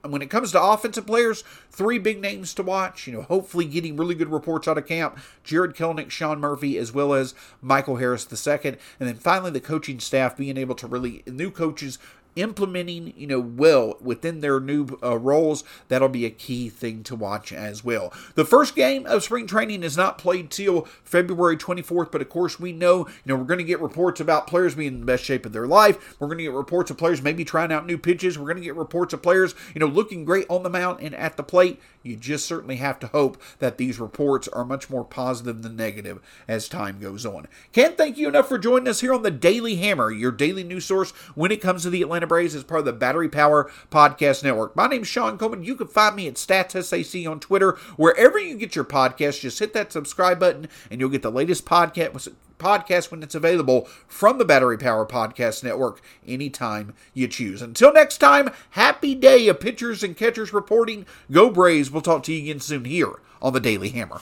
When 0.04 0.22
it 0.22 0.30
comes 0.30 0.52
to 0.52 0.62
offensive 0.62 1.08
players, 1.08 1.44
three 1.72 1.98
big 1.98 2.22
names 2.22 2.54
to 2.54 2.64
watch. 2.64 3.08
You 3.08 3.14
know, 3.14 3.22
hopefully 3.24 3.66
getting 3.66 3.98
really 3.98 4.14
good 4.14 4.32
reports 4.32 4.68
out 4.68 4.78
of 4.78 4.86
camp. 4.86 5.18
Jarred 5.44 5.76
Kelenic, 5.76 6.12
Sean 6.12 6.40
Murphy, 6.40 6.78
as 6.78 6.92
well 6.92 7.14
as 7.14 7.34
Michael 7.62 7.96
Harris 7.96 8.28
II. 8.32 8.60
And 8.64 8.78
then 9.00 9.16
finally 9.16 9.50
the 9.50 9.60
coaching 9.60 10.00
staff 10.00 10.38
being 10.38 10.58
able 10.58 10.76
to 10.76 10.88
really, 10.88 11.24
new 11.26 11.50
coaches 11.50 11.98
implementing, 12.36 13.14
you 13.16 13.28
know, 13.28 13.40
well 13.40 13.98
within 14.02 14.42
their 14.42 14.60
new 14.60 14.88
uh, 15.04 15.18
roles, 15.18 15.64
that'll 15.88 16.10
be 16.10 16.26
a 16.26 16.30
key 16.30 16.70
thing 16.70 17.04
to 17.04 17.16
watch 17.16 17.52
as 17.54 17.84
well. 17.84 18.14
The 18.36 18.46
first 18.46 18.76
game 18.76 19.06
of 19.06 19.24
spring 19.24 19.48
training 19.48 19.84
is 19.84 19.98
not 19.98 20.18
played 20.18 20.50
till 20.50 20.82
February 21.04 21.58
24th, 21.58 22.12
but 22.12 22.22
of 22.22 22.30
course 22.30 22.60
we 22.60 22.72
know, 22.72 23.08
you 23.08 23.14
know, 23.26 23.36
we're 23.36 23.44
going 23.44 23.58
to 23.60 23.64
get 23.64 23.80
reports 23.80 24.20
about 24.20 24.48
players 24.48 24.76
being 24.76 24.94
in 24.94 25.00
the 25.02 25.06
best 25.06 25.24
shape 25.24 25.46
of 25.46 25.54
their 25.54 25.68
life. 25.68 26.20
We're 26.20 26.28
going 26.28 26.40
to 26.40 26.46
get 26.46 26.54
reports 26.54 26.92
of 26.92 26.98
players 26.98 27.22
maybe 27.22 27.46
trying 27.46 27.72
out 27.72 27.86
new 27.86 27.98
pitches. 27.98 28.38
We're 28.38 28.46
going 28.46 28.58
to 28.58 28.64
get 28.64 28.76
reports 28.76 29.14
of 29.14 29.22
players, 29.22 29.56
you 29.74 29.80
know, 29.80 29.88
looking 29.88 30.26
great 30.26 30.46
on 30.50 30.64
the 30.64 30.70
mound 30.70 31.00
and 31.02 31.16
at 31.16 31.38
the 31.38 31.44
plate. 31.44 31.80
You 32.02 32.18
just 32.18 32.46
certainly 32.46 32.76
have 32.78 33.00
to 33.00 33.08
hope 33.08 33.42
that 33.60 33.78
these 33.78 34.00
reports 34.00 34.48
are 34.50 34.66
much 34.66 34.90
more 34.90 35.06
positive 35.06 35.62
than 35.62 35.76
negative 35.76 36.20
as 36.48 36.68
time 36.68 37.00
goes 37.00 37.26
on. 37.26 37.48
Can't 37.72 37.98
thank 37.98 38.18
you 38.18 38.28
enough 38.28 38.50
for 38.50 38.58
joining 38.58 38.90
us 38.90 39.02
here 39.02 39.14
on 39.14 39.24
the 39.24 39.32
Daily 39.32 39.78
Hammer, 39.78 40.12
your 40.12 40.32
daily 40.32 40.64
news 40.64 40.86
source 40.86 41.12
when 41.36 41.52
it 41.52 41.62
comes 41.62 41.84
to 41.84 41.90
the 41.90 42.02
Atlanta 42.02 42.23
Braves 42.28 42.56
as 42.56 42.64
part 42.64 42.80
of 42.80 42.86
the 42.86 42.94
Battery 42.94 43.30
Power 43.30 43.72
Podcast 43.92 44.44
Network. 44.44 44.76
My 44.76 44.88
name 44.88 45.04
is 45.04 45.08
Shawn 45.08 45.38
Coleman. 45.38 45.64
You 45.64 45.76
can 45.76 45.88
find 45.88 46.16
me 46.16 46.28
at 46.28 46.36
StatsSAC 46.36 47.30
on 47.30 47.40
Twitter. 47.40 47.74
Wherever 47.98 48.40
you 48.40 48.58
get 48.58 48.76
your 48.76 48.86
podcast, 48.86 49.42
just 49.42 49.60
hit 49.60 49.74
that 49.74 49.92
subscribe 49.92 50.40
button 50.40 50.68
and 50.90 51.00
you'll 51.00 51.10
get 51.10 51.22
the 51.22 51.32
latest 51.32 51.66
podcast 51.66 52.34
podcast 52.64 53.12
when 53.12 53.22
it's 53.22 53.36
available 53.36 53.88
from 54.08 54.38
the 54.38 54.46
Battery 54.46 54.78
Power 54.78 55.06
Podcast 55.06 55.64
Network 55.64 56.02
anytime 56.26 56.94
you 57.14 57.28
choose. 57.28 57.62
Until 57.62 57.94
next 57.94 58.20
time, 58.20 58.50
happy 58.72 59.14
day 59.14 59.48
of 59.48 59.60
pitchers 59.60 60.02
and 60.02 60.16
catchers 60.16 60.54
reporting. 60.54 61.06
Go 61.32 61.50
Braves. 61.50 61.92
We'll 61.92 62.02
talk 62.02 62.24
to 62.24 62.34
you 62.34 62.44
again 62.44 62.62
soon 62.62 62.86
here 62.86 63.20
on 63.42 63.54
the 63.54 63.60
Daily 63.60 63.90
Hammer. 63.90 64.22